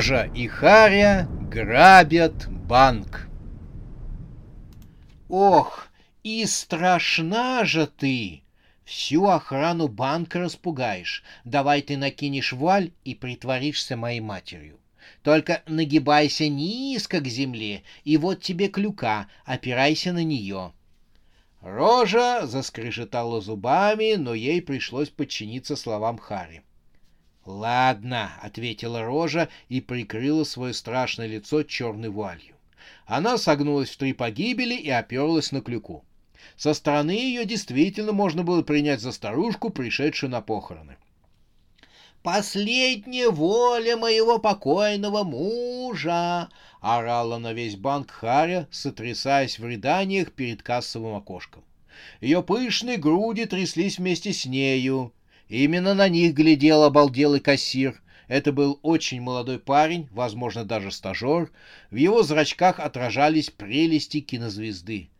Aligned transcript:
Рожа 0.00 0.30
и 0.34 0.48
Харя 0.48 1.28
грабят 1.50 2.48
банк. 2.48 3.28
Ох, 5.28 5.88
и 6.22 6.46
страшна 6.46 7.66
же 7.66 7.86
ты! 7.86 8.42
Всю 8.86 9.26
охрану 9.26 9.88
банка 9.88 10.38
распугаешь. 10.40 11.22
Давай 11.44 11.82
ты 11.82 11.98
накинешь 11.98 12.54
вуаль 12.54 12.92
и 13.04 13.14
притворишься 13.14 13.98
моей 13.98 14.20
матерью. 14.20 14.80
Только 15.22 15.62
нагибайся 15.66 16.48
низко 16.48 17.20
к 17.20 17.26
земле, 17.26 17.82
и 18.02 18.16
вот 18.16 18.40
тебе 18.40 18.68
клюка, 18.68 19.28
опирайся 19.44 20.14
на 20.14 20.24
нее. 20.24 20.72
Рожа 21.60 22.46
заскрежетала 22.46 23.42
зубами, 23.42 24.14
но 24.14 24.32
ей 24.32 24.62
пришлось 24.62 25.10
подчиниться 25.10 25.76
словам 25.76 26.16
Хари. 26.16 26.62
«Ладно»,— 27.44 28.32
ответила 28.42 29.02
Рожа 29.02 29.48
и 29.68 29.80
прикрыла 29.80 30.44
свое 30.44 30.74
страшное 30.74 31.26
лицо 31.26 31.62
черной 31.62 32.08
вуалью. 32.08 32.54
Она 33.06 33.38
согнулась 33.38 33.90
в 33.90 33.96
три 33.96 34.12
погибели 34.12 34.74
и 34.74 34.90
оперлась 34.90 35.52
на 35.52 35.60
клюку. 35.60 36.04
Со 36.56 36.74
стороны 36.74 37.10
ее 37.12 37.44
действительно 37.44 38.12
можно 38.12 38.42
было 38.42 38.62
принять 38.62 39.00
за 39.00 39.12
старушку, 39.12 39.70
пришедшую 39.70 40.30
на 40.30 40.40
похороны. 40.40 40.96
«Последняя 42.22 43.30
воля 43.30 43.96
моего 43.96 44.38
покойного 44.38 45.24
мужа!»— 45.24 46.50
орала 46.82 47.38
на 47.38 47.54
весь 47.54 47.76
банк 47.76 48.10
Харя, 48.10 48.68
сотрясаясь 48.70 49.58
в 49.58 49.64
рыданиях 49.64 50.32
перед 50.32 50.62
кассовым 50.62 51.14
окошком. 51.14 51.64
Ее 52.20 52.42
пышные 52.42 52.98
груди 52.98 53.46
тряслись 53.46 53.98
вместе 53.98 54.34
с 54.34 54.44
нею. 54.44 55.12
Именно 55.50 55.94
на 55.94 56.08
них 56.08 56.34
глядел 56.34 56.84
обалделый 56.84 57.40
кассир. 57.40 58.00
Это 58.28 58.52
был 58.52 58.78
очень 58.82 59.20
молодой 59.20 59.58
парень, 59.58 60.08
возможно, 60.12 60.64
даже 60.64 60.92
стажер. 60.92 61.50
В 61.90 61.96
его 61.96 62.22
зрачках 62.22 62.78
отражались 62.78 63.50
прелести 63.50 64.20
кинозвезды. 64.20 65.10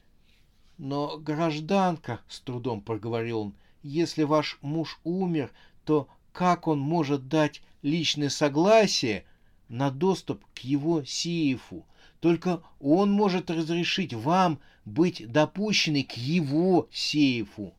«Но, 0.78 1.18
гражданка,— 1.18 2.20
с 2.28 2.38
трудом 2.38 2.80
проговорил 2.80 3.40
он,— 3.40 3.54
если 3.82 4.22
ваш 4.22 4.58
муж 4.62 5.00
умер, 5.02 5.50
то 5.84 6.06
как 6.32 6.68
он 6.68 6.78
может 6.78 7.26
дать 7.26 7.60
личное 7.82 8.28
согласие 8.28 9.24
на 9.68 9.90
доступ 9.90 10.44
к 10.54 10.60
его 10.60 11.02
сейфу? 11.02 11.84
Только 12.20 12.62
он 12.78 13.10
может 13.10 13.50
разрешить 13.50 14.14
вам 14.14 14.60
быть 14.84 15.28
допущенной 15.28 16.04
к 16.04 16.12
его 16.12 16.88
сейфу. 16.92 17.74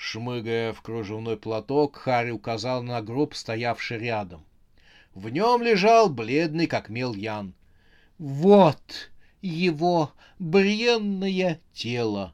Шмыгая 0.00 0.72
в 0.72 0.80
кружевной 0.80 1.36
платок, 1.36 1.96
Харри 1.96 2.30
указал 2.30 2.84
на 2.84 3.02
гроб, 3.02 3.34
стоявший 3.34 3.98
рядом. 3.98 4.44
В 5.12 5.28
нем 5.28 5.60
лежал 5.60 6.08
бледный, 6.08 6.68
как 6.68 6.88
мел 6.88 7.14
Ян. 7.14 7.52
«Вот 8.16 9.10
его 9.42 10.12
бренное 10.38 11.60
тело!» 11.72 12.32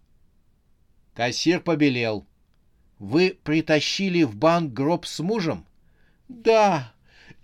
Кассир 1.14 1.60
побелел. 1.60 2.26
Вы 2.98 3.38
притащили 3.42 4.24
в 4.24 4.36
банк 4.36 4.74
гроб 4.74 5.06
с 5.06 5.20
мужем? 5.20 5.64
Да, 6.28 6.92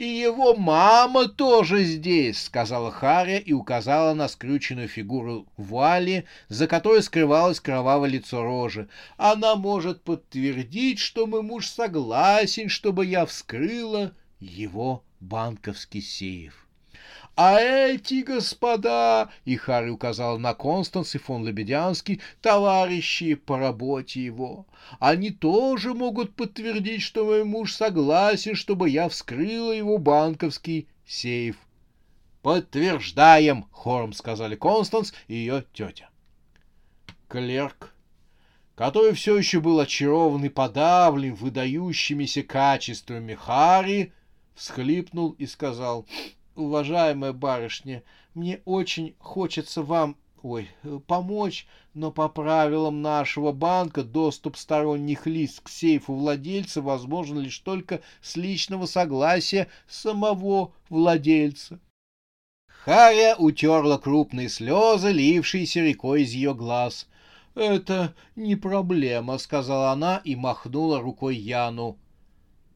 и 0.01 0.07
его 0.07 0.57
мама 0.57 1.29
тоже 1.29 1.85
здесь, 1.85 2.45
сказала 2.45 2.91
Харя 2.91 3.37
и 3.37 3.53
указала 3.53 4.15
на 4.15 4.29
скрюченную 4.29 4.89
фигуру 4.89 5.47
вуали, 5.59 6.25
за 6.49 6.67
которой 6.67 7.03
скрывалось 7.03 7.61
кровавое 7.61 8.09
лицо 8.09 8.43
рожи. 8.43 8.89
Она 9.19 9.57
может 9.57 10.03
подтвердить, 10.03 11.01
что 11.01 11.27
мой 11.27 11.43
муж 11.43 11.67
согласен, 11.69 12.71
чтобы 12.71 13.05
я 13.05 13.27
вскрыла 13.27 14.13
его 14.39 15.05
банковский 15.21 16.01
сейф. 16.01 16.67
А 17.43 17.59
эти 17.59 18.21
господа, 18.21 19.31
и 19.47 19.57
Харри 19.57 19.89
указал 19.89 20.39
на 20.39 20.53
Констанс 20.53 21.15
и 21.15 21.19
фон 21.19 21.47
Лебедянский, 21.47 22.21
товарищи 22.43 23.33
по 23.35 23.57
работе 23.57 24.23
его, 24.23 24.67
они 24.99 25.31
тоже 25.31 25.95
могут 25.95 26.37
подтвердить, 26.37 27.01
что 27.01 27.25
мой 27.25 27.45
муж 27.45 27.73
согласен, 27.73 28.55
чтобы 28.55 28.91
я 28.91 29.09
вскрыла 29.09 29.73
его 29.73 29.97
банковский 29.97 30.87
сейф. 31.07 31.57
«Подтверждаем!»— 32.43 33.65
хором 33.71 34.13
сказали 34.13 34.55
Констанс 34.55 35.15
и 35.27 35.37
ее 35.37 35.65
тетя. 35.73 36.11
Клерк, 37.27 37.95
который 38.75 39.15
все 39.15 39.39
еще 39.39 39.61
был 39.61 39.81
очарован 39.81 40.45
и 40.45 40.51
подавлен 40.51 41.37
выдающимися 41.37 42.43
качествами 42.43 43.33
Харри, 43.33 44.13
всхлипнул 44.55 45.31
и 45.39 45.47
сказал— 45.47 46.05
уважаемая 46.55 47.33
барышня, 47.33 48.03
мне 48.35 48.61
очень 48.65 49.15
хочется 49.19 49.83
вам, 49.83 50.17
ой, 50.43 50.69
помочь, 51.07 51.67
но 51.95 52.11
по 52.11 52.29
правилам 52.29 53.03
нашего 53.03 53.53
банка 53.53 54.03
доступ 54.03 54.57
сторонних 54.57 55.27
лиц 55.27 55.61
к 55.63 55.69
сейфу 55.69 56.15
владельца 56.15 56.83
возможен 56.83 57.39
лишь 57.39 57.59
только 57.59 58.01
с 58.23 58.37
личного 58.37 58.87
согласия 58.87 59.69
самого 59.89 60.73
владельца. 60.89 61.81
Харя 62.85 63.37
утерла 63.37 63.99
крупные 63.99 64.49
слезы, 64.49 65.11
лившиеся 65.13 65.81
рекой 65.81 66.23
из 66.23 66.33
ее 66.33 66.55
глаз. 66.55 67.09
«Это 67.55 68.15
не 68.37 68.57
проблема»,— 68.57 69.37
сказала 69.39 69.91
она 69.91 70.21
и 70.25 70.35
махнула 70.35 71.01
рукой 71.01 71.37
Яну. 71.37 71.99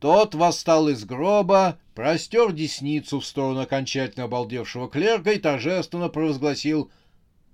Тот 0.05 0.35
восстал 0.35 0.91
из 0.91 1.07
гроба, 1.07 1.79
простер 1.95 2.53
десницу 2.53 3.21
в 3.21 3.25
сторону 3.25 3.61
окончательно 3.61 4.27
обалдевшего 4.27 4.87
клерка 4.87 5.33
и 5.33 5.39
торжественно 5.39 6.11
провозгласил 6.11 6.93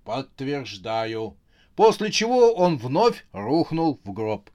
«Подтверждаю», 0.04 1.36
после 1.76 2.10
чего 2.10 2.52
он 2.52 2.76
вновь 2.76 3.24
рухнул 3.30 4.00
в 4.02 4.12
гроб. 4.12 4.50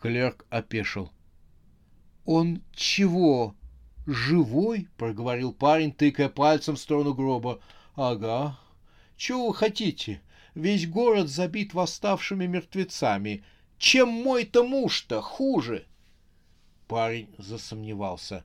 Клерк 0.00 0.46
опешил. 0.48 1.10
«Он 2.24 2.62
чего, 2.74 3.54
живой?»— 4.06 4.88
проговорил 4.96 5.52
парень, 5.52 5.92
тыкая 5.92 6.30
пальцем 6.30 6.76
в 6.76 6.80
сторону 6.80 7.12
гроба. 7.12 7.60
«Ага. 7.94 8.58
Чего 9.18 9.48
вы 9.48 9.54
хотите? 9.54 10.22
Весь 10.54 10.88
город 10.88 11.28
забит 11.28 11.74
восставшими 11.74 12.46
мертвецами. 12.46 13.44
Чем 13.76 14.08
мой-то 14.08 14.66
муж-то 14.66 15.20
хуже?» 15.20 15.84
Парень 16.88 17.28
засомневался. 17.38 18.44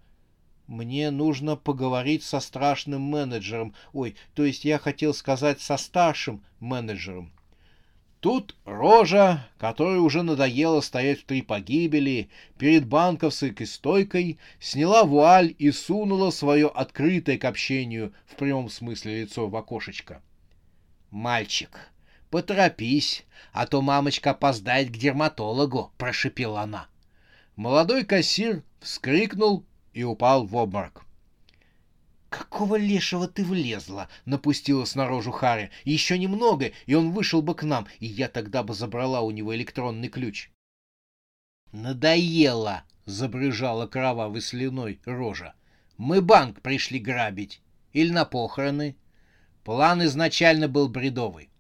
Мне 0.68 1.12
нужно 1.12 1.56
поговорить 1.56 2.24
со 2.24 2.40
страшным 2.40 3.02
менеджером. 3.02 3.75
Ой, 3.94 4.16
то 4.34 4.46
есть 4.46 4.63
я 4.66 4.79
хотел 4.79 5.13
сказать 5.13 5.59
со 5.59 5.78
старшим 5.78 6.44
менеджером. 6.59 7.34
Тут 8.22 8.56
Рожа, 8.66 9.47
которой 9.57 9.97
уже 9.97 10.22
надоело 10.22 10.81
стоять 10.81 11.22
в 11.22 11.25
три 11.25 11.41
погибели, 11.41 12.30
перед 12.57 12.86
банковской 12.86 13.66
стойкой, 13.66 14.38
сняла 14.60 15.04
вуаль 15.04 15.56
и 15.57 15.71
сунула 15.71 16.30
свое 16.30 16.68
открытое 16.68 17.39
к 17.39 17.45
общению 17.45 18.13
в 18.27 18.36
прямом 18.36 18.69
смысле 18.69 19.21
лицо 19.21 19.48
в 19.48 19.56
окошечко. 19.56 20.21
«Мальчик, 21.10 21.92
поторопись, 22.30 23.25
а 23.54 23.66
то 23.66 23.81
мамочка 23.81 24.31
опоздает 24.31 24.89
к 24.89 24.98
дерматологу»,— 24.98 25.92
прошепела 25.98 26.62
она. 26.62 26.91
Молодой 27.62 28.06
кассир 28.06 28.63
вскрикнул 28.80 29.63
и 29.94 30.02
упал 30.02 30.48
в 30.48 30.56
обморок. 30.56 31.06
«Какого 32.30 32.75
лешего 32.75 33.28
ты 33.28 33.46
влезла?»— 33.46 34.10
напустилась 34.25 34.96
наружу 34.96 35.30
Харри. 35.30 35.69
«Еще 35.84 36.18
немного, 36.18 36.72
и 36.88 36.96
он 36.96 37.12
вышел 37.12 37.44
бы 37.44 37.54
к 37.54 37.62
нам, 37.62 37.86
и 38.00 38.08
я 38.08 38.30
тогда 38.30 38.63
бы 38.63 38.74
забрала 38.74 39.22
у 39.22 39.30
него 39.30 39.56
электронный 39.56 40.08
ключ». 40.08 40.50
«Надоело!»— 41.72 42.81
забрыжала 43.06 43.86
кровавой 43.86 44.42
слюной 44.42 45.00
рожа. 45.06 45.54
«Мы 45.98 46.24
банк 46.24 46.64
пришли 46.64 46.98
грабить. 46.98 47.62
Или 47.94 48.12
на 48.12 48.25
похороны?» 48.25 48.96
План 49.64 50.04
изначально 50.04 50.68
был 50.68 50.90
бредовый. 50.90 51.50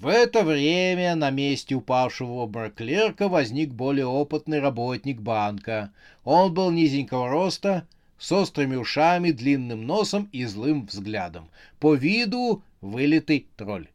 В 0.00 0.06
это 0.06 0.44
время 0.44 1.16
на 1.16 1.30
месте 1.30 1.74
упавшего 1.74 2.28
в 2.28 2.36
обморок 2.36 2.76
клерка 2.76 3.26
возник 3.26 3.70
более 3.70 4.06
опытный 4.06 4.60
работник 4.60 5.20
банка. 5.20 5.90
Он 6.22 6.54
был 6.54 6.70
низенького 6.70 7.28
роста, 7.28 7.84
с 8.16 8.30
острыми 8.30 8.76
ушами, 8.76 9.32
длинным 9.32 9.84
носом 9.84 10.28
и 10.30 10.44
злым 10.44 10.86
взглядом. 10.86 11.48
По 11.80 11.96
виду 11.96 12.62
вылитый 12.80 13.48
тролль. 13.56 13.88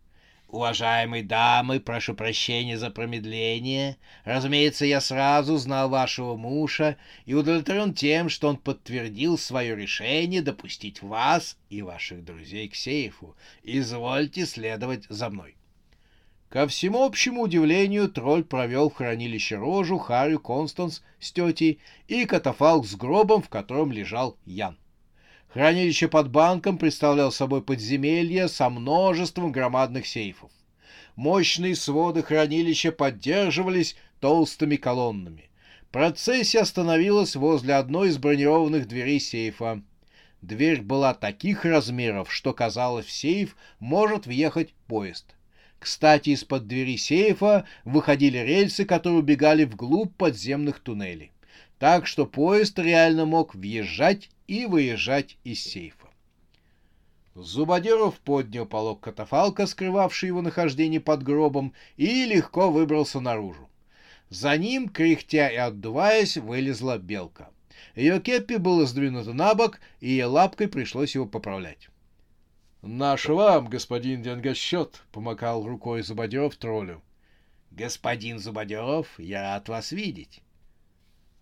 Уважаемые 0.49 1.23
дамы, 1.23 1.79
прошу 1.79 2.15
прощения 2.15 2.77
за 2.77 2.89
промедление. 2.89 3.95
Разумеется, 4.25 4.85
я 4.85 4.99
сразу 4.99 5.55
знал 5.55 5.87
вашего 5.87 6.35
мужа 6.35 6.97
и 7.25 7.33
удовлетворен 7.33 7.93
тем, 7.93 8.27
что 8.27 8.49
он 8.49 8.57
подтвердил 8.57 9.37
свое 9.37 9.73
решение 9.73 10.41
допустить 10.41 11.01
вас 11.01 11.57
и 11.69 11.81
ваших 11.81 12.25
друзей 12.25 12.67
к 12.67 12.75
сейфу. 12.75 13.37
Извольте 13.63 14.45
следовать 14.45 15.05
за 15.07 15.29
мной. 15.29 15.55
Ко 16.53 16.67
всему 16.67 17.03
общему 17.03 17.41
удивлению, 17.41 18.07
тролль 18.07 18.43
провел 18.43 18.91
в 18.91 18.93
хранилище 18.93 19.55
рожу 19.55 19.97
Харри 19.97 20.37
Констанс 20.37 21.01
с 21.19 21.31
тетей 21.31 21.79
и 22.07 22.25
катафалк 22.25 22.85
с 22.85 22.93
гробом, 22.93 23.41
в 23.41 23.49
котором 23.49 23.91
лежал 23.91 24.37
Ян. 24.45 24.77
Хранилище 25.47 26.07
под 26.07 26.29
банком 26.29 26.77
представлял 26.77 27.31
собой 27.31 27.63
подземелье 27.63 28.47
со 28.47 28.69
множеством 28.69 29.51
громадных 29.51 30.05
сейфов. 30.05 30.51
Мощные 31.15 31.75
своды 31.75 32.21
хранилища 32.21 32.91
поддерживались 32.91 33.95
толстыми 34.19 34.75
колоннами. 34.75 35.49
Процессия 35.91 36.59
остановилась 36.61 37.35
возле 37.35 37.73
одной 37.73 38.09
из 38.09 38.19
бронированных 38.19 38.87
дверей 38.87 39.19
сейфа. 39.19 39.81
Дверь 40.43 40.83
была 40.83 41.15
таких 41.15 41.65
размеров, 41.65 42.31
что 42.31 42.53
казалось, 42.53 43.07
в 43.07 43.11
сейф 43.11 43.55
может 43.79 44.27
въехать 44.27 44.75
поезд— 44.85 45.33
кстати, 45.83 46.29
из-под 46.29 46.65
двери 46.65 46.95
сейфа 46.95 47.65
выходили 47.83 48.37
рельсы, 48.37 48.85
которые 48.85 49.19
убегали 49.19 49.65
вглубь 49.65 50.15
подземных 50.15 50.79
туннелей. 50.79 51.33
Так 51.77 52.07
что 52.07 52.25
поезд 52.25 52.79
реально 52.79 53.25
мог 53.25 53.53
въезжать 53.53 54.29
и 54.47 54.65
выезжать 54.65 55.37
из 55.43 55.61
сейфа. 55.61 56.07
Зубодеров 57.35 58.17
поднял 58.21 58.65
полог 58.65 59.01
катафалка, 59.01 59.67
скрывавший 59.67 60.27
его 60.27 60.41
нахождение 60.41 61.01
под 61.01 61.21
гробом, 61.21 61.73
и 61.97 62.23
легко 62.23 62.71
выбрался 62.71 63.19
наружу. 63.19 63.67
За 64.29 64.55
ним, 64.55 64.87
кряхтя 64.87 65.49
и 65.49 65.57
отдуваясь, 65.57 66.37
вылезла 66.37 66.97
белка. 66.97 67.49
Ее 67.93 68.21
кепи 68.21 68.55
было 68.55 68.85
сдвинуто 68.85 69.33
на 69.33 69.53
бок, 69.53 69.81
и 69.99 70.23
лапкой 70.23 70.69
пришлось 70.69 71.15
его 71.15 71.25
поправлять. 71.25 71.89
«Наш 72.85 73.29
вам, 73.29 73.69
господин 73.69 74.21
Денгосчет!»— 74.21 75.03
помакал 75.13 75.65
рукой 75.65 76.03
Зубодеров 76.03 76.57
троллю. 76.57 77.01
«Господин 77.71 78.39
Зубодеров, 78.39 79.07
я 79.17 79.41
рад 79.41 79.69
вас 79.69 79.93
видеть!» 79.93 80.41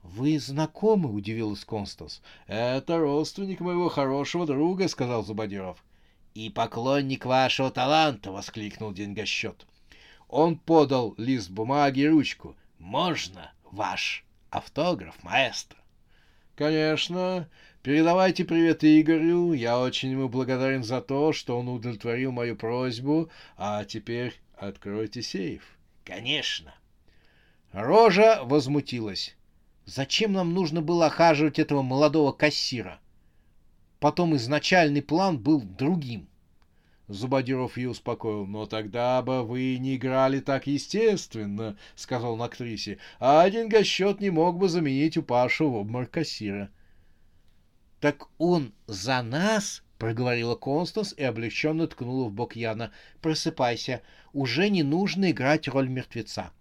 «Вы 0.03 0.37
знакомы?»— 0.37 1.09
удивилась 1.11 1.65
Констанс. 1.65 2.21
«Это 2.45 2.99
родственник 2.99 3.59
моего 3.59 3.89
хорошего 3.89 4.45
друга»,— 4.45 4.87
сказал 4.87 5.23
Зубодеров. 5.23 5.83
«И 6.35 6.51
поклонник 6.51 7.25
вашего 7.25 7.71
таланта!»— 7.71 8.31
воскликнул 8.31 8.93
Деньгосчет. 8.93 9.65
Он 10.27 10.59
подал 10.59 11.15
лист 11.17 11.49
бумаги 11.49 12.01
и 12.01 12.07
ручку. 12.07 12.55
«Можно 12.77 13.51
ваш 13.63 14.23
автограф, 14.51 15.23
маэстро?» 15.23 15.80
«Конечно. 16.61 17.49
Передавайте 17.81 18.45
привет 18.45 18.83
Игорю. 18.83 19.53
Я 19.53 19.79
очень 19.79 20.11
ему 20.11 20.29
благодарен 20.29 20.83
за 20.83 21.01
то, 21.01 21.33
что 21.33 21.57
он 21.57 21.67
удовлетворил 21.67 22.31
мою 22.31 22.55
просьбу. 22.55 23.31
А 23.57 23.83
теперь 23.83 24.39
откройте 24.53 25.23
сейф. 25.23 25.63
Конечно. 26.03 26.75
Рожа 27.71 28.41
возмутилась. 28.43 29.35
Зачем 29.85 30.33
нам 30.33 30.53
нужно 30.53 30.83
было 30.83 31.07
охаживать 31.07 31.57
этого 31.57 31.81
молодого 31.81 32.31
кассира? 32.31 32.99
Потом 33.99 34.35
изначальный 34.35 35.01
план 35.01 35.39
был 35.39 35.61
другим. 35.63 36.27
Зубодеров 37.11 37.77
ее 37.77 37.89
успокоил. 37.89 38.45
«Но 38.45 38.65
тогда 38.65 39.21
бы 39.21 39.43
вы 39.43 39.77
не 39.77 39.97
играли 39.97 40.39
так 40.39 40.67
естественно»,— 40.67 41.77
сказал 41.95 42.33
он 42.33 42.41
актрисе. 42.41 42.99
«А 43.19 43.41
один 43.41 43.67
гасчет 43.67 44.21
не 44.21 44.29
мог 44.29 44.57
бы 44.57 44.69
заменить 44.69 45.17
упавшего 45.17 45.69
в 45.69 45.75
обморок 45.75 46.11
кассира». 46.11 46.69
«Так 47.99 48.27
он 48.37 48.73
за 48.87 49.21
нас?»— 49.21 49.83
проговорила 49.97 50.55
Констанс 50.55 51.13
и 51.15 51.23
облегченно 51.23 51.85
ткнула 51.85 52.29
в 52.29 52.31
бок 52.31 52.55
Яна. 52.55 52.91
«Просыпайся, 53.21 54.01
уже 54.31 54.69
не 54.69 54.83
нужно 54.83 55.31
играть 55.31 55.67
роль 55.67 55.89
мертвеца». 55.89 56.51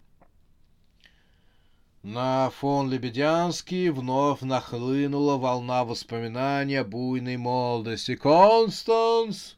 На 2.03 2.49
фон 2.49 2.89
Лебедянский 2.89 3.89
вновь 3.89 4.41
нахлынула 4.41 5.37
волна 5.37 5.85
воспоминаний 5.85 6.83
буйной 6.83 7.37
молодости. 7.37 8.15
«Констанс!» 8.15 9.55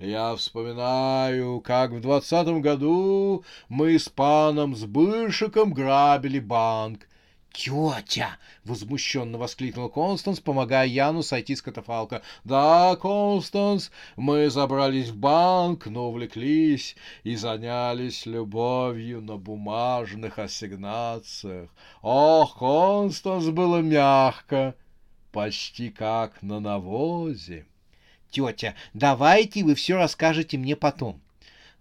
Я 0.00 0.34
вспоминаю, 0.34 1.60
как 1.60 1.92
в 1.92 2.00
двадцатом 2.00 2.60
году 2.60 3.44
мы 3.68 3.96
с 3.96 4.08
паном 4.08 4.74
Сбышиком 4.74 5.72
грабили 5.72 6.40
банк. 6.40 7.06
«Тетя!»— 7.52 8.36
возмущенно 8.64 9.38
воскликнул 9.38 9.88
Констанс, 9.88 10.40
помогая 10.40 10.88
Яну 10.88 11.22
сойти 11.22 11.54
с 11.54 11.62
катафалка. 11.62 12.22
«Да, 12.42 12.96
Констанс, 12.96 13.92
мы 14.16 14.50
забрались 14.50 15.10
в 15.10 15.16
банк, 15.16 15.86
но 15.86 16.08
увлеклись 16.08 16.96
и 17.22 17.36
занялись 17.36 18.26
любовью 18.26 19.20
на 19.20 19.36
бумажных 19.36 20.40
ассигнациях. 20.40 21.70
Ох, 22.02 22.58
Констанс, 22.58 23.46
было 23.50 23.78
мягко, 23.78 24.74
почти 25.30 25.90
как 25.90 26.42
на 26.42 26.58
навозе». 26.58 27.66
«Тетя, 28.34 28.74
давайте 28.94 29.62
вы 29.62 29.76
все 29.76 29.94
расскажете 29.94 30.58
мне 30.58 30.74
потом». 30.74 31.22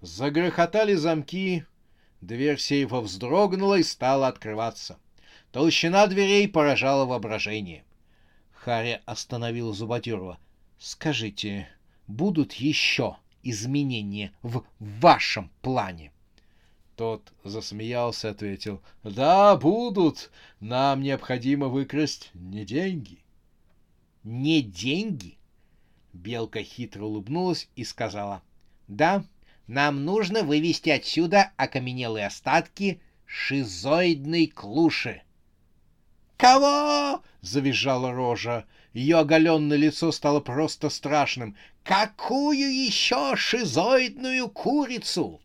Загрохотали 0.01 0.93
замки, 0.93 1.65
дверь 2.21 2.59
сейфа 2.59 3.01
вздрогнула 3.01 3.79
и 3.79 3.83
стала 3.83 4.27
открываться. 4.27 4.99
Толщина 5.51 6.05
дверей 6.05 6.47
поражала 6.47 7.05
воображение. 7.05 7.83
Харя 8.51 9.01
остановил 9.07 9.73
Зубатюрова. 9.73 10.37
«Скажите, 10.77 11.67
будут 12.05 12.53
еще 12.53 13.17
изменения 13.41 14.31
в 14.43 14.63
вашем 14.79 15.49
плане?» 15.63 16.11
Тот 16.95 17.33
засмеялся 17.43 18.27
и 18.27 18.31
ответил. 18.31 18.79
«Да, 19.03 19.55
будут. 19.55 20.29
Нам 20.59 21.01
необходимо 21.01 21.67
выкрасть 21.67 22.29
не 22.35 22.63
деньги». 22.63 23.17
«Не 24.23 24.61
деньги?» 24.61 25.39
Белка 26.13 26.61
хитро 26.61 27.05
улыбнулась 27.05 27.67
и 27.75 27.83
сказала. 27.83 28.43
«Да, 28.87 29.25
нам 29.65 30.05
нужно 30.05 30.43
вывести 30.43 30.89
отсюда 30.89 31.51
окаменелые 31.57 32.27
остатки 32.27 33.01
шизоидной 33.25 34.45
клуши». 34.47 35.23
«Кого?»— 36.37 37.23
завизжала 37.41 38.11
рожа. 38.11 38.65
Ее 38.93 39.17
оголенное 39.17 39.77
лицо 39.77 40.11
стало 40.11 40.39
просто 40.39 40.89
страшным. 40.89 41.55
«Какую 41.83 42.71
еще 42.71 43.35
шизоидную 43.35 44.49
курицу?» 44.49 45.41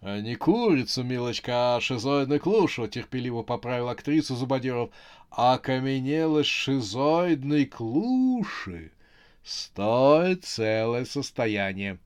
«А 0.00 0.20
не 0.20 0.34
курицу, 0.34 1.04
милочка, 1.04 1.76
а 1.76 1.80
шизоидную 1.80 2.40
клушу»,— 2.40 2.86
терпеливо 2.88 3.42
поправил 3.42 3.88
актрису 3.88 4.34
Зубодеров. 4.34 4.90
«Окаменелость 5.30 6.50
шизоидной 6.50 7.66
клуши 7.66 8.90
стоит 9.42 10.44
целое 10.44 11.04
состояние». 11.04 11.98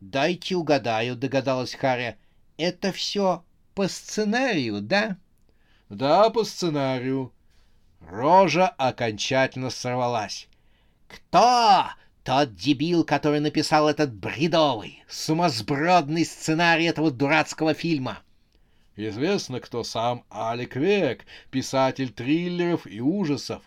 «Дайте 0.00 0.56
угадаю»,— 0.56 1.16
догадалась 1.16 1.74
Харя. 1.74 2.18
«Это 2.56 2.92
все 2.92 3.44
по 3.74 3.88
сценарию, 3.88 4.80
да?» 4.80 5.16
Да, 5.88 6.30
по 6.30 6.42
сценарию. 6.44 7.32
Рожа 8.00 8.68
окончательно 8.68 9.70
сорвалась. 9.70 10.48
Кто? 11.06 11.86
Тот 12.24 12.56
дебил, 12.56 13.04
который 13.04 13.38
написал 13.38 13.88
этот 13.88 14.12
бредовый, 14.12 15.04
сумасбродный 15.08 16.24
сценарий 16.24 16.86
этого 16.86 17.12
дурацкого 17.12 17.72
фильма. 17.72 18.18
Известно, 18.96 19.60
кто 19.60 19.84
сам 19.84 20.24
Алик 20.32 20.74
Век, 20.74 21.24
писатель 21.50 22.12
триллеров 22.12 22.86
и 22.86 23.00
ужасов. 23.00 23.62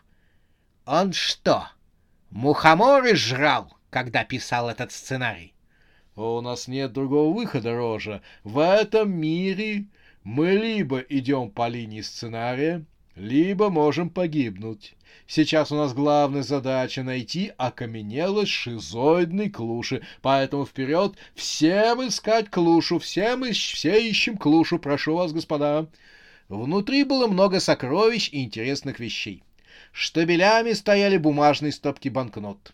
Он 0.86 1.13
что, 1.13 1.69
мухоморы 2.31 3.15
жрал, 3.15 3.74
когда 3.89 4.24
писал 4.24 4.69
этот 4.69 4.91
сценарий? 4.91 5.53
У 6.15 6.41
нас 6.41 6.67
нет 6.67 6.91
другого 6.91 7.33
выхода, 7.33 7.75
Рожа. 7.75 8.21
В 8.43 8.59
этом 8.59 9.12
мире 9.12 9.86
мы 10.24 10.51
либо 10.51 11.00
идем 11.00 11.50
по 11.50 11.67
линии 11.67 12.01
сценария, 12.01 12.83
либо 13.15 13.69
можем 13.69 14.09
погибнуть. 14.09 14.95
Сейчас 15.27 15.71
у 15.71 15.75
нас 15.75 15.93
главная 15.93 16.43
задача 16.43 17.03
найти 17.03 17.51
окаменелость 17.57 18.51
шизоидной 18.51 19.50
клуши, 19.50 20.01
поэтому 20.21 20.65
вперед 20.65 21.15
всем 21.36 22.07
искать 22.07 22.50
клушу, 22.50 23.00
всем 23.00 23.45
ищ, 23.45 23.75
все 23.75 24.00
ищем 24.09 24.38
клушу, 24.38 24.79
прошу 24.79 25.15
вас, 25.15 25.31
господа. 25.31 25.88
Внутри 26.48 27.03
было 27.03 27.27
много 27.27 27.59
сокровищ 27.59 28.29
и 28.31 28.43
интересных 28.43 29.00
вещей. 29.00 29.43
Штабелями 29.91 30.74
стояли 30.74 31.17
бумажные 31.17 31.72
стопки 31.72 32.10
банкнот. 32.10 32.74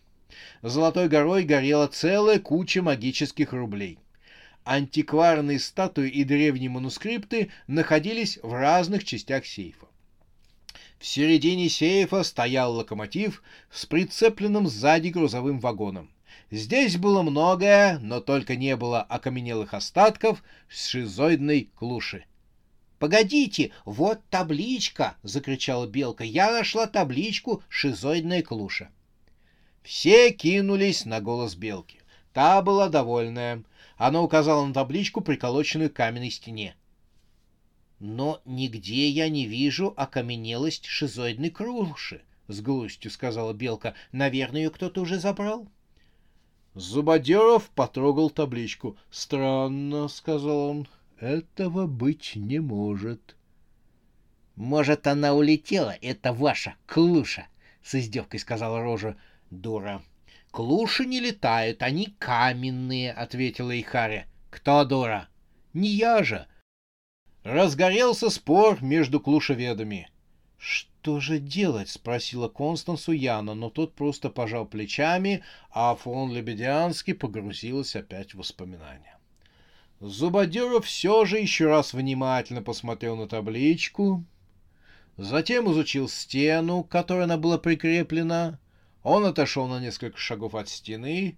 Золотой 0.61 1.07
горой 1.07 1.43
горела 1.43 1.87
целая 1.87 2.39
куча 2.39 2.81
магических 2.81 3.53
рублей. 3.53 3.99
Антикварные 4.63 5.59
статуи 5.59 6.09
и 6.09 6.23
древние 6.23 6.69
манускрипты 6.69 7.51
находились 7.67 8.39
в 8.41 8.51
разных 8.53 9.03
частях 9.03 9.45
сейфа. 9.45 9.85
В 10.97 11.05
середине 11.05 11.69
сейфа 11.69 12.23
стоял 12.23 12.73
локомотив 12.73 13.43
с 13.71 13.85
прицепленным 13.85 14.67
сзади 14.67 15.09
грузовым 15.09 15.59
вагоном. 15.59 16.09
Здесь 16.51 16.97
было 16.97 17.21
многое, 17.21 17.99
но 17.99 18.21
только 18.21 18.55
не 18.55 18.75
было 18.75 19.01
окаменелых 19.01 19.73
остатков 19.73 20.43
шизоидной 20.67 21.69
клуши. 21.75 22.25
«Погодите, 23.05 23.71
вот 23.85 24.19
табличка!»— 24.31 25.15
закричала 25.21 25.85
Белка. 25.85 26.23
«Я 26.23 26.51
нашла 26.51 26.87
табличку 26.87 27.61
«Шизоидная 27.69 28.41
клуша». 28.41 28.89
Все 29.83 30.31
кинулись 30.31 31.05
на 31.05 31.21
голос 31.21 31.53
Белки. 31.53 31.99
Та 32.33 32.63
была 32.63 32.89
довольная. 32.89 33.63
Она 33.97 34.23
указала 34.23 34.65
на 34.65 34.73
табличку, 34.73 35.21
приколоченную 35.21 35.91
к 35.91 35.93
каменной 35.93 36.31
стене. 36.31 36.75
«Но 37.99 38.41
нигде 38.43 39.07
я 39.07 39.29
не 39.29 39.45
вижу 39.45 39.93
окаменелость 39.95 40.87
шизоидной 40.87 41.51
круши»,— 41.51 42.23
с 42.47 42.59
грустью 42.59 43.11
сказала 43.11 43.53
Белка. 43.53 43.93
«Наверное, 44.13 44.63
ее 44.63 44.69
кто-то 44.71 45.01
уже 45.01 45.19
забрал». 45.19 45.67
Зубодеров 46.73 47.69
потрогал 47.69 48.31
табличку. 48.31 48.97
«Странно»,— 49.11 50.07
сказал 50.09 50.57
он. 50.69 50.87
Этого 51.19 51.87
быть 51.87 52.33
не 52.35 52.59
может. 52.59 53.35
Может, 54.55 55.07
она 55.07 55.33
улетела, 55.33 55.95
это 56.01 56.33
ваша 56.33 56.75
клуша, 56.85 57.47
с 57.83 57.95
издевкой 57.95 58.39
сказала 58.39 58.81
Рожа. 58.81 59.17
Дура. 59.49 60.01
Клуши 60.51 61.05
не 61.05 61.19
летают, 61.19 61.83
они 61.83 62.15
каменные, 62.19 63.11
ответила 63.11 63.79
Ихаря. 63.79 64.25
Кто 64.49 64.83
дура? 64.83 65.29
Не 65.73 65.89
я 65.89 66.23
же. 66.23 66.47
Разгорелся 67.43 68.29
спор 68.29 68.81
между 68.81 69.19
клушеведами. 69.19 70.09
«Что 70.57 71.19
же 71.19 71.37
делать?»— 71.37 71.89
спросила 71.91 72.47
Констансу 72.47 73.11
Яна, 73.11 73.53
но 73.53 73.69
тот 73.69 73.93
просто 73.93 74.31
пожал 74.31 74.65
плечами, 74.65 75.43
а 75.69 75.95
фон 75.95 76.33
Лебедянский 76.33 77.13
погрузилась 77.13 77.95
опять 77.95 78.33
в 78.33 78.39
воспоминания. 78.39 79.14
Зубодеров 79.99 80.85
все 80.85 81.25
же 81.25 81.37
еще 81.39 81.67
раз 81.67 81.93
внимательно 81.93 82.61
посмотрел 82.61 83.15
на 83.15 83.27
табличку, 83.27 84.25
затем 85.17 85.71
изучил 85.71 86.09
стену, 86.09 86.83
к 86.83 86.89
которой 86.89 87.23
она 87.23 87.37
была 87.37 87.57
прикреплена. 87.57 88.59
Он 89.03 89.25
отошел 89.25 89.67
на 89.67 89.79
несколько 89.79 90.17
шагов 90.17 90.55
от 90.55 90.67
стены 90.67 91.37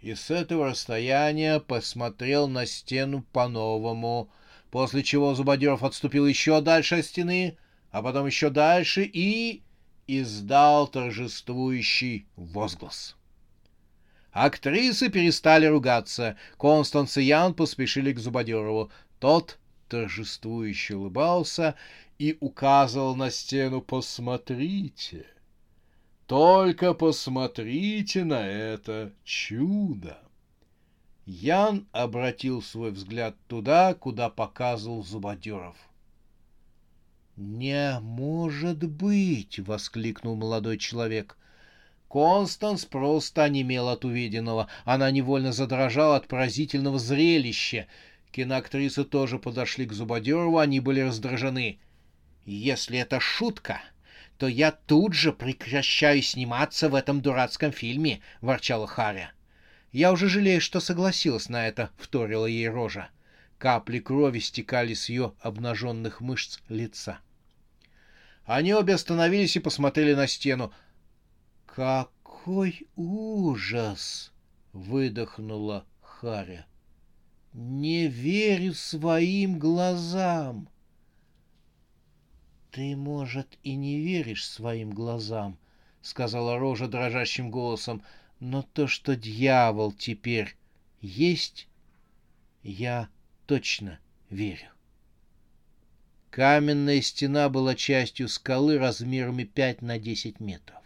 и 0.00 0.14
с 0.14 0.30
этого 0.30 0.66
расстояния 0.66 1.60
посмотрел 1.60 2.46
на 2.48 2.66
стену 2.66 3.24
по-новому, 3.32 4.28
после 4.70 5.02
чего 5.02 5.34
Зубодеров 5.34 5.82
отступил 5.82 6.26
еще 6.26 6.60
дальше 6.60 6.96
от 6.96 7.06
стены, 7.06 7.56
а 7.90 8.02
потом 8.02 8.26
еще 8.26 8.50
дальше 8.50 9.08
и 9.10 9.62
издал 10.06 10.88
торжествующий 10.88 12.26
возглас. 12.36 13.16
Актрисы 14.34 15.10
перестали 15.10 15.66
ругаться. 15.66 16.36
Констанс 16.58 17.16
и 17.16 17.22
Ян 17.22 17.54
поспешили 17.54 18.12
к 18.12 18.18
Зубодерову. 18.18 18.90
Тот 19.20 19.60
торжествующе 19.88 20.96
улыбался 20.96 21.76
и 22.18 22.36
указывал 22.40 23.14
на 23.14 23.30
стену 23.30 23.80
«Посмотрите! 23.80 25.26
Только 26.26 26.94
посмотрите 26.94 28.24
на 28.24 28.44
это 28.44 29.12
чудо!» 29.22 30.18
Ян 31.26 31.86
обратил 31.92 32.60
свой 32.60 32.90
взгляд 32.90 33.36
туда, 33.46 33.94
куда 33.94 34.30
показывал 34.30 35.04
Зубодеров. 35.04 35.76
«Не 37.36 38.00
может 38.00 38.82
быть!»— 38.82 39.58
воскликнул 39.60 40.34
молодой 40.34 40.76
человек. 40.76 41.36
Констанс 42.14 42.84
просто 42.84 43.42
онемел 43.42 43.88
от 43.88 44.04
увиденного. 44.04 44.68
Она 44.84 45.10
невольно 45.10 45.50
задрожала 45.50 46.14
от 46.14 46.28
поразительного 46.28 46.96
зрелища. 46.96 47.88
Киноактрисы 48.30 49.02
тоже 49.02 49.40
подошли 49.40 49.84
к 49.84 49.92
Зубодерову, 49.92 50.58
они 50.58 50.78
были 50.78 51.00
раздражены. 51.00 51.80
«Если 52.46 53.00
это 53.00 53.18
шутка, 53.18 53.82
то 54.38 54.46
я 54.46 54.70
тут 54.70 55.12
же 55.12 55.32
прекращаю 55.32 56.22
сниматься 56.22 56.88
в 56.88 56.94
этом 56.94 57.20
дурацком 57.20 57.72
фильме»,— 57.72 58.20
ворчала 58.40 58.86
Харя. 58.86 59.32
«Я 59.90 60.12
уже 60.12 60.28
жалею, 60.28 60.60
что 60.60 60.78
согласилась 60.78 61.48
на 61.48 61.66
это»,— 61.66 61.90
вторила 61.98 62.46
ей 62.46 62.68
рожа. 62.68 63.08
Капли 63.58 63.98
крови 63.98 64.38
стекали 64.38 64.94
с 64.94 65.08
ее 65.08 65.32
обнаженных 65.40 66.20
мышц 66.20 66.60
лица. 66.68 67.18
Они 68.44 68.72
обе 68.72 68.94
остановились 68.94 69.56
и 69.56 69.60
посмотрели 69.60 70.14
на 70.14 70.28
стену. 70.28 70.72
«Какой 71.74 72.86
ужас!»— 72.94 74.32
выдохнула 74.72 75.84
Харя. 76.02 76.66
«Не 77.52 78.06
верю 78.06 78.74
своим 78.74 79.58
глазам!» 79.58 80.68
«Ты, 82.70 82.94
может, 82.94 83.58
и 83.64 83.74
не 83.74 83.98
веришь 83.98 84.48
своим 84.48 84.90
глазам»,— 84.92 85.58
сказала 86.02 86.60
Рожа 86.60 86.86
дрожащим 86.86 87.50
голосом, 87.50 88.04
«но 88.38 88.62
то, 88.62 88.86
что 88.86 89.16
дьявол 89.16 89.90
теперь 89.90 90.54
есть, 91.00 91.66
я 92.62 93.08
точно 93.46 93.98
верю». 94.30 94.68
Каменная 96.30 97.00
стена 97.00 97.48
была 97.48 97.74
частью 97.74 98.28
скалы 98.28 98.78
размерами 98.78 99.42
5 99.42 99.82
на 99.82 99.98
10 99.98 100.38
метров. 100.38 100.83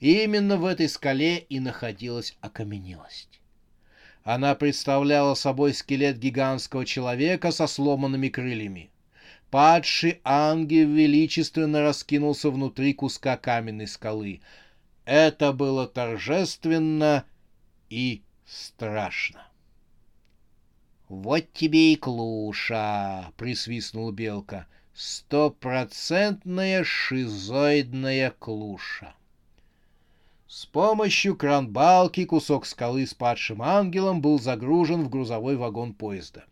И 0.00 0.24
именно 0.24 0.56
в 0.56 0.64
этой 0.64 0.88
скале 0.88 1.38
и 1.38 1.60
находилась 1.60 2.36
окаменелость. 2.40 3.40
Она 4.24 4.54
представляла 4.54 5.34
собой 5.34 5.72
скелет 5.72 6.18
гигантского 6.18 6.84
человека 6.84 7.52
со 7.52 7.66
сломанными 7.66 8.28
крыльями. 8.28 8.90
Падший 9.50 10.20
ангел 10.24 10.88
величественно 10.88 11.82
раскинулся 11.82 12.50
внутри 12.50 12.92
куска 12.92 13.36
каменной 13.36 13.86
скалы. 13.86 14.40
Это 15.04 15.52
было 15.52 15.86
торжественно 15.86 17.24
и 17.88 18.22
страшно. 18.44 19.46
«Вот 21.08 21.52
тебе 21.52 21.92
и 21.92 21.96
клуша!»— 21.96 23.30
присвистнула 23.36 24.10
белка. 24.10 24.66
«Стопроцентная 24.92 26.82
шизоидная 26.82 28.32
клуша!» 28.32 29.14
С 30.48 30.64
помощью 30.64 31.36
кранбалки 31.36 32.24
кусок 32.24 32.66
скалы 32.66 33.04
с 33.04 33.14
падшим 33.14 33.62
ангелом 33.62 34.20
был 34.20 34.38
загружен 34.38 35.02
в 35.02 35.08
грузовой 35.08 35.56
вагон 35.56 35.92
поезда. 35.92 36.44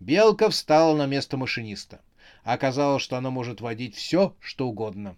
Белка 0.00 0.48
встала 0.48 0.96
на 0.96 1.04
место 1.04 1.36
машиниста. 1.36 2.00
Оказалось, 2.42 3.02
что 3.02 3.18
она 3.18 3.28
может 3.28 3.60
водить 3.60 3.94
все, 3.94 4.34
что 4.40 4.66
угодно. 4.66 5.16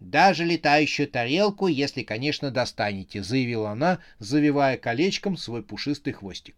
«Даже 0.00 0.44
летающую 0.46 1.08
тарелку, 1.08 1.66
если, 1.66 2.02
конечно, 2.02 2.50
достанете»,— 2.50 3.22
заявила 3.24 3.70
она, 3.70 3.98
завивая 4.18 4.78
колечком 4.78 5.36
свой 5.36 5.62
пушистый 5.62 6.14
хвостик. 6.14 6.56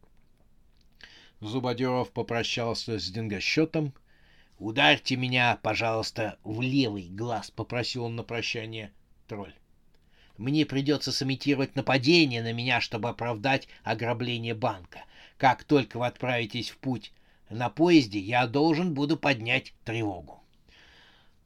Зубодеров 1.41 2.13
попрощался 2.13 3.01
с 3.01 3.11
деньгосчетом. 3.11 3.95
«Ударьте 4.61 5.17
меня, 5.17 5.59
пожалуйста, 5.61 6.39
в 6.45 6.61
левый 6.61 7.09
глаз»,— 7.09 7.51
попросил 7.57 8.05
он 8.05 8.15
на 8.15 8.23
прощание 8.23 8.93
тролль. 9.27 9.55
Мне 10.39 10.65
придется 10.65 11.11
сымитировать 11.11 11.75
нападение 11.75 12.43
на 12.43 12.53
меня, 12.53 12.81
чтобы 12.81 13.09
оправдать 13.09 13.69
ограбление 13.83 14.55
банка. 14.55 15.05
Как 15.37 15.65
только 15.65 15.99
вы 15.99 16.07
отправитесь 16.07 16.71
в 16.71 16.79
путь 16.79 17.13
на 17.51 17.69
поезде, 17.69 18.21
я 18.21 18.47
должен 18.47 18.95
буду 18.95 19.17
поднять 19.17 19.75
тревогу. 19.85 20.41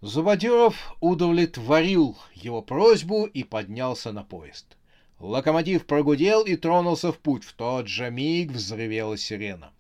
Зубодеров 0.03 0.95
удовлетворил 1.01 2.19
его 2.35 2.61
просьбу 2.61 3.25
и 3.25 3.45
поднялся 3.45 4.13
на 4.13 4.25
поезд. 4.25 4.77
Локомотив 5.21 5.87
прогудел 5.87 6.45
и 6.45 6.57
тронулся 6.57 7.13
в 7.13 7.19
путь. 7.19 7.45
В 7.45 7.53
тот 7.55 7.89
же 7.89 8.11
миг 8.11 8.51
взревела 8.51 9.17
сирена. 9.17 9.73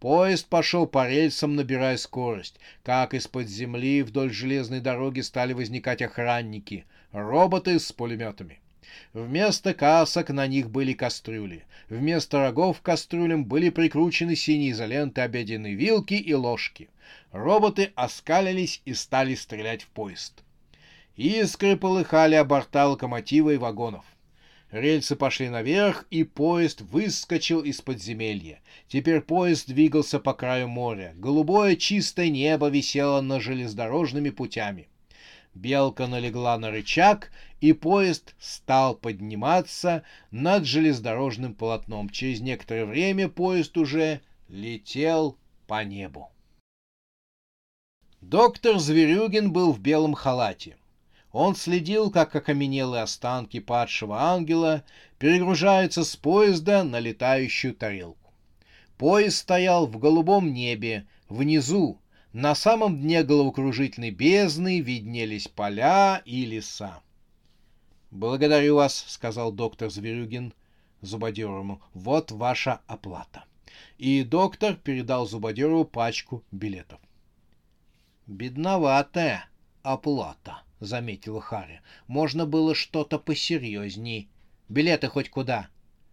Поезд 0.00 0.48
пошел 0.48 0.86
по 0.86 1.08
рельсам, 1.08 1.54
набирая 1.54 1.96
скорость. 1.96 2.58
Как 2.82 3.14
из-под 3.14 3.48
земли 3.48 4.02
вдоль 4.02 4.32
железной 4.32 4.80
дороги 4.80 5.20
стали 5.20 5.52
возникать 5.52 6.02
охранники, 6.02 6.84
роботы 7.12 7.78
с 7.78 7.92
пулеметами. 7.92 8.60
Вместо 9.12 9.74
касок 9.74 10.30
на 10.30 10.46
них 10.46 10.70
были 10.70 10.92
кастрюли. 10.92 11.64
Вместо 11.88 12.40
рогов 12.40 12.80
к 12.80 12.84
кастрюлям 12.84 13.44
были 13.44 13.70
прикручены 13.70 14.34
синие 14.36 14.72
изоленты 14.72 15.20
обеденные 15.20 15.74
вилки 15.74 16.14
и 16.14 16.34
ложки. 16.34 16.88
Роботы 17.30 17.92
оскалились 17.94 18.82
и 18.84 18.94
стали 18.94 19.34
стрелять 19.34 19.82
в 19.82 19.88
поезд. 19.88 20.42
Искры 21.16 21.76
полыхали 21.76 22.34
о 22.34 22.44
борта 22.44 22.86
локомотива 22.86 23.50
и 23.50 23.56
вагонов. 23.58 24.04
Рельсы 24.70 25.16
пошли 25.16 25.50
наверх, 25.50 26.06
и 26.10 26.24
поезд 26.24 26.80
выскочил 26.80 27.60
из 27.60 27.82
подземелья. 27.82 28.60
Теперь 28.88 29.20
поезд 29.20 29.66
двигался 29.66 30.18
по 30.18 30.32
краю 30.32 30.68
моря. 30.68 31.12
Голубое 31.16 31.76
чистое 31.76 32.30
небо 32.30 32.68
висело 32.68 33.20
над 33.20 33.42
железнодорожными 33.42 34.30
путями. 34.30 34.88
Белка 35.54 36.06
налегла 36.06 36.58
на 36.58 36.70
рычаг, 36.70 37.30
и 37.60 37.72
поезд 37.72 38.34
стал 38.38 38.94
подниматься 38.94 40.02
над 40.30 40.64
железнодорожным 40.64 41.54
полотном. 41.54 42.08
Через 42.08 42.40
некоторое 42.40 42.86
время 42.86 43.28
поезд 43.28 43.76
уже 43.76 44.20
летел 44.48 45.36
по 45.66 45.84
небу. 45.84 46.30
Доктор 48.20 48.78
Зверюгин 48.78 49.52
был 49.52 49.72
в 49.72 49.80
белом 49.80 50.14
халате. 50.14 50.76
Он 51.32 51.56
следил, 51.56 52.10
как 52.10 52.36
окаменелые 52.36 53.02
останки 53.02 53.58
падшего 53.58 54.20
ангела 54.20 54.84
перегружаются 55.18 56.04
с 56.04 56.14
поезда 56.14 56.84
на 56.84 57.00
летающую 57.00 57.74
тарелку. 57.74 58.32
Поезд 58.98 59.38
стоял 59.38 59.86
в 59.86 59.98
голубом 59.98 60.52
небе, 60.52 61.06
внизу, 61.28 61.98
на 62.32 62.54
самом 62.54 63.00
дне 63.00 63.22
головокружительной 63.22 64.10
бездны 64.10 64.80
виднелись 64.80 65.48
поля 65.48 66.22
и 66.24 66.44
леса. 66.46 67.02
«Благодарю 68.10 68.76
вас»,— 68.76 69.04
сказал 69.08 69.52
доктор 69.52 69.90
Зверюгин 69.90 70.54
Зубодерову. 71.02 71.82
«Вот 71.94 72.30
ваша 72.30 72.80
оплата». 72.86 73.44
И 73.98 74.22
доктор 74.22 74.76
передал 74.76 75.26
Зубодерову 75.26 75.84
пачку 75.84 76.42
билетов. 76.50 77.00
«Бедноватая 78.26 79.46
оплата»,— 79.82 80.62
заметила 80.80 81.40
Харри. 81.40 81.82
«Можно 82.06 82.46
было 82.46 82.74
что-то 82.74 83.18
посерьезней. 83.18 84.28
Билеты 84.68 85.08
хоть 85.08 85.28
куда? 85.28 85.68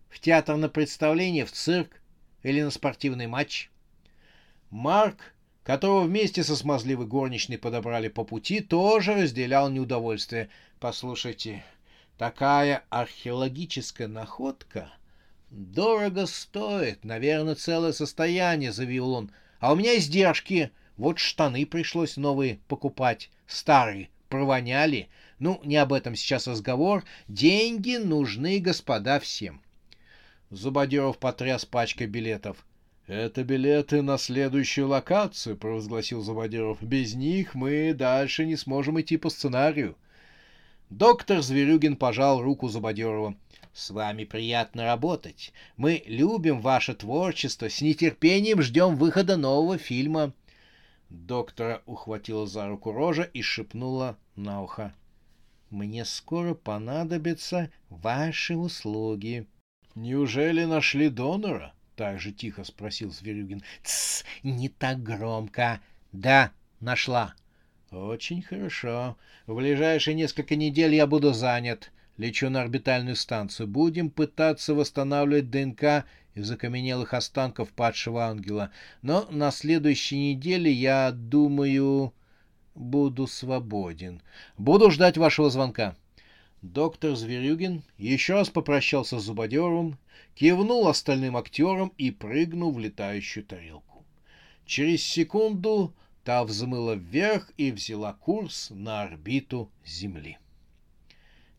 В 0.10 0.20
театр 0.20 0.58
на 0.58 0.70
представление, 0.70 1.46
в 1.46 1.52
цирк 1.52 2.02
или 2.44 2.62
на 2.62 2.72
спортивный 2.72 3.28
матч?» 3.28 3.70
Марк, 4.70 5.34
которого 5.64 6.04
вместе 6.06 6.44
со 6.44 6.56
смазливой 6.56 7.06
горничной 7.06 7.58
подобрали 7.58 8.08
по 8.08 8.24
пути, 8.24 8.62
тоже 8.62 9.16
разделял 9.16 9.70
неудовольствие. 9.70 10.50
«Послушайте, 10.80 11.64
такая 12.18 12.84
археологическая 12.90 14.08
находка 14.08 14.92
дорого 15.50 16.26
стоит, 16.26 17.04
наверное, 17.04 17.56
целое 17.56 17.92
состояние»,— 17.92 18.72
заявил 18.74 19.12
он. 19.12 19.32
«А 19.60 19.74
у 19.74 19.76
меня 19.76 19.98
издержки. 19.98 20.72
Вот 20.98 21.20
штаны 21.20 21.66
пришлось 21.66 22.18
новые 22.18 22.60
покупать, 22.68 23.30
старые 23.48 24.10
провоняли. 24.30 25.10
Ну, 25.40 25.60
не 25.64 25.78
об 25.78 25.94
этом 25.94 26.16
сейчас 26.16 26.48
разговор. 26.48 27.04
Деньги 27.28 27.96
нужны, 27.96 28.60
господа, 28.60 29.20
всем. 29.20 29.62
Зубодеров 30.50 31.18
потряс 31.18 31.66
пачкой 31.66 32.08
билетов. 32.08 32.66
«Это 33.10 33.44
билеты 33.44 34.04
на 34.04 34.20
следующую 34.20 34.88
локацию»,— 34.88 35.58
провозгласил 35.58 36.22
Зубодеров. 36.22 36.82
«Без 36.84 37.16
них 37.16 37.56
мы 37.56 37.96
дальше 37.96 38.46
не 38.46 38.56
сможем 38.56 39.02
идти 39.02 39.18
по 39.18 39.32
сценарию». 39.32 39.98
Доктор 40.92 41.42
Зверюгин 41.42 41.96
пожал 41.96 42.40
руку 42.40 42.70
Зубодерова. 42.70 43.36
«С 43.74 43.90
вами 43.90 44.26
приятно 44.26 44.86
работать. 44.86 45.54
Мы 45.76 46.04
любим 46.06 46.62
ваше 46.62 46.94
творчество, 46.94 47.68
с 47.68 47.82
нетерпением 47.82 48.62
ждем 48.62 48.96
выхода 48.96 49.38
нового 49.38 49.80
фильма. 49.80 50.32
Доктора 51.10 51.82
ухватила 51.88 52.46
за 52.46 52.68
руку 52.68 52.92
рожа 52.92 53.24
и 53.24 53.42
шепнула 53.42 54.18
на 54.36 54.62
ухо. 54.62 54.94
«Мне 55.72 56.06
скоро 56.06 56.54
понадобятся 56.54 57.72
ваши 57.90 58.56
услуги». 58.56 59.48
«Неужели 59.96 60.66
нашли 60.66 61.10
донора?»— 61.10 61.74
так 62.00 62.18
же 62.18 62.32
тихо 62.32 62.64
спросил 62.64 63.12
Зверюгин. 63.12 63.62
«Тссс, 63.84 64.24
не 64.42 64.70
так 64.70 65.04
громко. 65.04 65.82
Да, 66.14 66.54
нашла». 66.80 67.34
«Очень 67.92 68.42
хорошо. 68.42 69.18
В 69.48 69.56
ближайшие 69.56 70.16
несколько 70.16 70.56
недель 70.56 70.96
я 70.96 71.06
буду 71.08 71.34
занят. 71.34 71.92
Лечу 72.16 72.50
на 72.50 72.62
орбитальную 72.62 73.18
станцию. 73.18 73.68
Будем 73.68 74.12
пытаться 74.12 74.74
восстанавливать 74.74 75.50
ДНК 75.50 76.06
из 76.36 76.50
окаменелых 76.50 77.14
останков 77.14 77.68
падшего 77.74 78.28
ангела. 78.28 78.72
Но 79.02 79.28
на 79.30 79.52
следующей 79.52 80.32
неделе, 80.32 80.72
я 80.72 81.12
думаю, 81.12 82.14
буду 82.76 83.28
свободен. 83.28 84.22
Буду 84.58 84.90
ждать 84.90 85.18
вашего 85.18 85.50
звонка. 85.50 85.98
Доктор 86.62 87.16
Зверюгин 87.16 87.84
еще 87.98 88.34
раз 88.34 88.50
попрощался 88.50 89.18
с 89.18 89.24
Зубодером, 89.24 89.98
кивнул 90.36 90.90
остальным 90.90 91.38
актерам 91.38 91.94
и 91.98 92.12
прыгнул 92.12 92.74
в 92.74 92.80
летающую 92.80 93.46
тарелку. 93.46 94.04
Через 94.66 95.02
секунду 95.02 95.94
та 96.26 96.44
взмыла 96.44 96.96
вверх 96.96 97.54
и 97.56 97.72
взяла 97.72 98.12
курс 98.12 98.72
на 98.72 99.04
орбиту 99.04 99.72
Земли. 99.86 100.38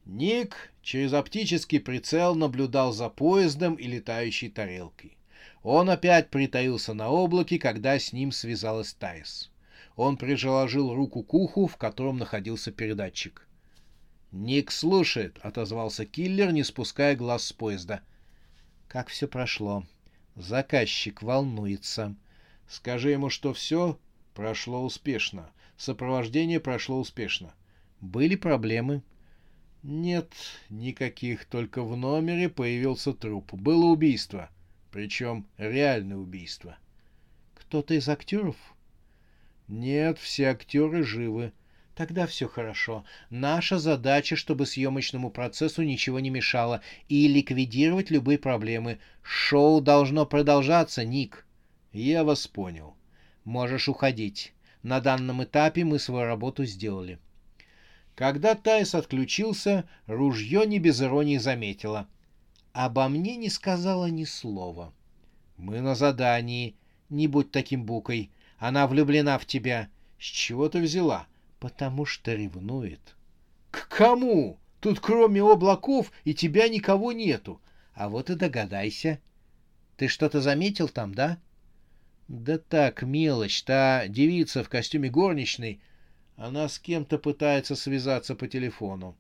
Ник 0.05 0.71
через 0.83 1.15
оптический 1.15 1.81
прицел 1.81 2.35
наблюдал 2.35 2.93
за 2.93 3.09
поездом 3.09 3.77
и 3.77 3.87
летающей 3.87 4.51
тарелкой. 4.51 5.17
Он 5.63 5.89
опять 5.89 6.29
притаился 6.29 6.93
на 6.93 7.09
облаке, 7.09 7.59
когда 7.59 7.99
с 7.99 8.13
ним 8.13 8.33
связалась 8.33 8.93
Тайс. 8.93 9.51
Он 9.97 10.19
приложил 10.19 10.95
руку 10.95 11.23
к 11.23 11.33
уху, 11.33 11.67
в 11.67 11.77
котором 11.79 12.19
находился 12.19 12.71
передатчик. 12.71 13.47
«Ник 14.33 14.71
слушает»,— 14.71 15.39
отозвался 15.43 16.07
киллер, 16.07 16.53
не 16.53 16.63
спуская 16.63 17.17
глаз 17.17 17.45
с 17.45 17.53
поезда. 17.53 18.01
«Как 18.89 19.09
все 19.09 19.27
прошло?» 19.27 19.85
«Заказчик 20.37 21.23
волнуется. 21.23 22.15
Скажи 22.69 23.11
ему, 23.11 23.31
что 23.31 23.53
все 23.53 23.99
прошло 24.35 24.85
успешно. 24.85 25.51
Сопровождение 25.77 26.61
прошло 26.61 27.01
успешно. 27.01 27.55
Были 28.01 28.37
проблемы?» 28.37 29.03
Нет, 29.83 30.31
никаких, 30.69 31.47
только 31.47 31.83
в 31.83 31.97
номере 31.97 32.51
появился 32.51 33.15
труп. 33.15 33.55
Было 33.55 33.87
убийство, 33.87 34.51
причем 34.91 35.47
реальное 35.57 36.19
убийство. 36.19 36.77
Кто-то 37.55 37.95
из 37.95 38.07
актеров? 38.09 38.57
Нет, 39.69 40.19
все 40.19 40.49
актеры 40.49 41.03
живы. 41.03 41.53
Тогда 42.01 42.27
все 42.27 42.49
хорошо. 42.49 43.05
Наша 43.29 43.79
задача, 43.79 44.35
чтобы 44.35 44.65
съемочному 44.65 45.29
процессу 45.29 45.83
ничего 45.83 46.19
не 46.19 46.31
мешало, 46.31 46.81
и 47.11 47.29
ликвидировать 47.29 48.11
любые 48.11 48.39
проблемы. 48.39 49.01
Шоу 49.21 49.83
должно 49.83 50.25
продолжаться, 50.25 51.05
Ник. 51.05 51.45
Я 51.93 52.25
вас 52.25 52.47
понял. 52.47 52.97
Можешь 53.45 53.87
уходить. 53.87 54.55
На 54.83 55.01
данном 55.01 55.45
этапе 55.45 55.85
мы 55.85 55.99
свою 55.99 56.25
работу 56.25 56.65
сделали.— 56.65 57.19
когда 58.15 58.55
Тайс 58.55 58.95
отключился, 58.95 59.87
ружье 60.07 60.65
не 60.67 60.79
без 60.79 61.03
иронии 61.03 61.37
заметила. 61.37 62.09
Обо 62.73 63.09
мне 63.09 63.37
не 63.37 63.51
сказала 63.51 64.07
ни 64.07 64.25
слова. 64.25 64.95
Мы 65.59 65.83
на 65.83 65.95
задании. 65.95 66.77
Не 67.11 67.29
будь 67.29 67.51
таким 67.51 67.85
букой. 67.85 68.31
Она 68.57 68.87
влюблена 68.87 69.39
в 69.39 69.45
тебя. 69.45 69.91
С 70.19 70.25
чего 70.25 70.71
ты 70.71 70.81
взяла? 70.81 71.27
Потому 71.61 72.07
что 72.07 72.35
ревнует. 72.35 73.15
К 73.71 73.87
кому? 73.89 74.59
Тут 74.81 74.99
кроме 74.99 75.43
облаков 75.43 76.11
и 76.25 76.35
тебя 76.35 76.69
никого 76.69 77.13
нету. 77.13 77.61
А 77.93 78.09
вот 78.09 78.31
и 78.31 78.35
догадайся. 78.35 79.21
Ты 79.97 80.09
что-то 80.09 80.41
заметил 80.41 80.89
там, 80.89 81.15
да? 81.15 81.39
Да 82.29 82.57
так, 82.57 83.03
мелочь. 83.03 83.63
Та 83.63 84.09
девица 84.09 84.65
в 84.65 84.71
костюме 84.71 85.11
горничной 85.11 85.83
она 86.37 86.67
с 86.69 86.79
кем-то 86.79 87.19
пытается 87.19 87.77
связаться 87.77 88.35
по 88.35 88.49
телефону. 88.49 89.15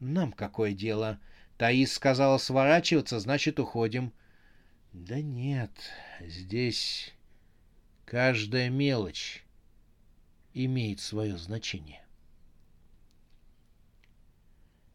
Нам 0.00 0.32
какое 0.32 0.72
дело? 0.72 1.20
Таис 1.58 1.92
сказала 1.92 2.38
сворачиваться, 2.38 3.20
значит, 3.20 3.60
уходим. 3.60 4.14
Да 4.94 5.20
нет, 5.20 5.72
здесь 6.20 7.12
каждая 8.06 8.70
мелочь 8.70 9.44
имеет 10.64 11.00
свое 11.00 11.36
значение. 11.38 12.04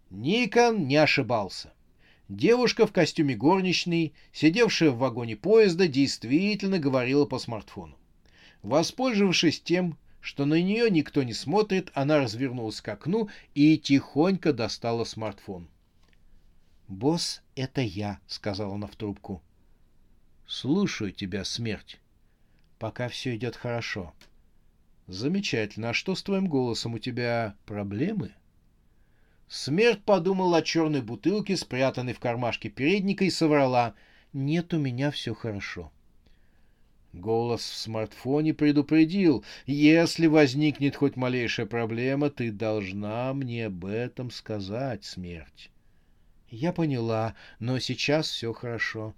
Никон 0.09 0.87
не 0.87 0.97
ошибался. 0.97 1.73
Девушка 2.29 2.85
в 2.87 2.91
костюме 2.91 3.35
горничной, 3.35 4.13
сидевшая 4.31 4.91
в 4.91 4.97
вагоне 4.97 5.35
поезда, 5.35 5.87
действительно 5.87 6.79
говорила 6.79 7.25
по 7.25 7.39
смартфону. 7.39 7.97
Воспользовавшись 8.61 9.59
тем, 9.59 9.97
что 10.21 10.45
на 10.45 10.61
нее 10.61 10.89
никто 10.89 11.23
не 11.23 11.33
смотрит, 11.33 11.91
она 11.93 12.19
развернулась 12.19 12.79
к 12.79 12.87
окну 12.87 13.29
и 13.55 13.77
тихонько 13.77 14.53
достала 14.53 15.03
смартфон. 15.03 15.67
«Босс, 16.87 17.41
это 17.55 17.81
я»,— 17.81 18.19
сказала 18.27 18.75
она 18.75 18.87
в 18.87 18.95
трубку. 18.95 19.41
«Слушаю 20.45 21.11
тебя, 21.11 21.43
смерть». 21.43 21.99
«Пока 22.79 23.07
все 23.09 23.35
идет 23.35 23.55
хорошо». 23.55 24.13
«Замечательно. 25.07 25.89
А 25.89 25.93
что 25.93 26.15
с 26.15 26.23
твоим 26.23 26.47
голосом? 26.47 26.93
У 26.93 26.99
тебя 26.99 27.55
проблемы?» 27.65 28.31
Смерть 29.47 30.03
подумала 30.03 30.57
о 30.57 30.61
черной 30.61 31.01
бутылке, 31.01 31.57
спрятанной 31.57 32.13
в 32.13 32.19
кармашке 32.19 32.69
передника, 32.69 33.25
и 33.25 33.29
соврала. 33.29 33.95
«Нет, 34.31 34.73
у 34.73 34.79
меня 34.79 35.11
все 35.11 35.35
хорошо». 35.35 35.91
Голос 37.11 37.61
в 37.61 37.77
смартфоне 37.77 38.55
предупредил. 38.55 39.45
«Если 39.67 40.25
возникнет 40.25 40.95
хоть 40.95 41.15
малейшая 41.15 41.67
проблема, 41.67 42.31
ты 42.31 42.51
должна 42.51 43.31
мне 43.33 43.67
об 43.67 43.85
этом 43.85 44.31
сказать, 44.31 45.03
смерть». 45.03 45.69
«Я 46.49 46.73
поняла, 46.73 47.35
но 47.59 47.77
сейчас 47.77 48.29
все 48.29 48.53
хорошо». 48.53 49.13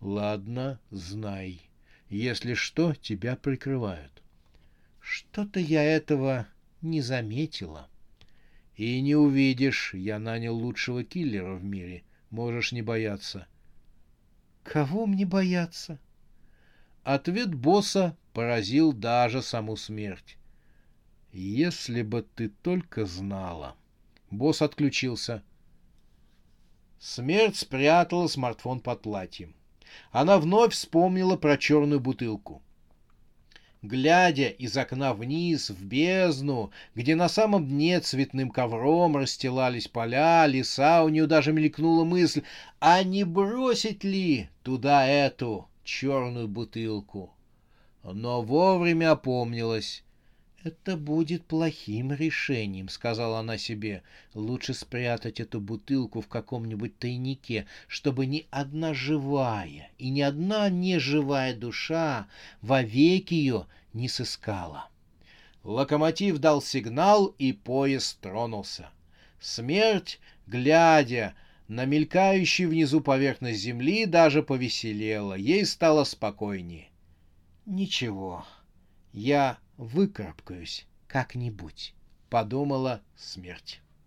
«Ладно, 0.00 0.78
знай. 0.90 1.62
Если 2.10 2.54
что, 2.54 2.94
тебя 2.94 3.36
прикрывают». 3.36 4.13
«Что-то 5.16 5.60
я 5.60 5.84
этого 5.84 6.48
не 6.82 7.00
заметила». 7.00 7.88
И 8.74 9.00
не 9.00 9.14
увидишь, 9.14 9.94
я 9.94 10.18
нанял 10.18 10.56
лучшего 10.56 11.04
киллера 11.04 11.54
в 11.54 11.62
мире. 11.62 12.02
Можешь 12.30 12.72
не 12.72 12.82
бояться. 12.82 13.46
Кого 14.64 15.06
мне 15.06 15.24
бояться? 15.24 16.00
Ответ 17.04 17.54
босса 17.54 18.16
поразил 18.32 18.92
даже 18.92 19.40
саму 19.40 19.76
смерть. 19.76 20.36
Если 21.30 22.02
бы 22.02 22.26
ты 22.34 22.48
только 22.48 23.06
знала. 23.06 23.76
Босс 24.32 24.62
отключился. 24.62 25.44
Смерть 26.98 27.54
спрятала 27.54 28.26
смартфон 28.26 28.80
под 28.80 29.02
платьем. 29.02 29.54
Она 30.10 30.40
вновь 30.40 30.72
вспомнила 30.72 31.36
про 31.36 31.56
черную 31.56 32.00
бутылку 32.00 32.63
глядя 33.84 34.48
из 34.48 34.76
окна 34.76 35.12
вниз 35.12 35.70
в 35.70 35.84
бездну, 35.84 36.70
где 36.94 37.14
на 37.14 37.28
самом 37.28 37.68
дне 37.68 38.00
цветным 38.00 38.50
ковром 38.50 39.16
расстилались 39.16 39.88
поля, 39.88 40.46
леса, 40.46 41.04
у 41.04 41.08
нее 41.10 41.26
даже 41.26 41.52
мелькнула 41.52 42.04
мысль, 42.04 42.42
а 42.80 43.02
не 43.02 43.24
бросить 43.24 44.02
ли 44.02 44.48
туда 44.62 45.06
эту 45.06 45.68
черную 45.84 46.48
бутылку? 46.48 47.32
Но 48.02 48.42
вовремя 48.42 49.12
опомнилась. 49.12 50.03
«Это 50.64 50.96
будет 50.96 51.44
плохим 51.44 52.10
решением»,— 52.10 52.88
сказала 52.88 53.40
она 53.40 53.58
себе. 53.58 54.02
«Лучше 54.32 54.72
спрятать 54.72 55.38
эту 55.38 55.60
бутылку 55.60 56.22
в 56.22 56.26
каком-нибудь 56.28 56.98
тайнике, 56.98 57.66
чтобы 57.86 58.24
ни 58.24 58.46
одна 58.50 58.94
живая 58.94 59.90
и 59.98 60.08
ни 60.08 60.22
одна 60.22 60.70
неживая 60.70 61.54
душа 61.54 62.28
вовеки 62.62 63.34
ее 63.34 63.66
не 63.92 64.08
сыскала». 64.08 64.88
Локомотив 65.64 66.38
дал 66.38 66.62
сигнал, 66.62 67.26
и 67.38 67.52
поезд 67.52 68.20
тронулся. 68.20 68.88
Смерть, 69.40 70.18
глядя 70.46 71.34
на 71.68 71.84
мелькающую 71.84 72.70
внизу 72.70 73.02
поверхность 73.02 73.60
земли, 73.60 74.06
даже 74.06 74.42
повеселела. 74.42 75.34
Ей 75.34 75.66
стало 75.66 76.04
спокойнее. 76.04 76.88
«Ничего, 77.66 78.46
я 79.12 79.58
выкарабкаюсь 79.76 80.86
как-нибудь, 81.08 81.94
подумала 82.30 83.02
смерть. 83.16 83.80